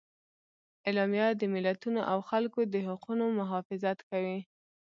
اعلامیه 0.87 1.27
د 1.35 1.41
ملتونو 1.53 2.01
او 2.11 2.19
خلکو 2.29 2.59
د 2.73 2.75
حقونو 2.87 3.25
محافظت 3.39 3.97
کوي. 4.09 4.39